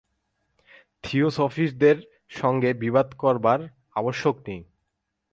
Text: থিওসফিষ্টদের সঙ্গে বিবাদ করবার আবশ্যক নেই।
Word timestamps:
থিওসফিষ্টদের 1.03 1.97
সঙ্গে 2.29 2.69
বিবাদ 2.73 3.07
করবার 3.17 3.59
আবশ্যক 3.95 4.35
নেই। 4.47 4.61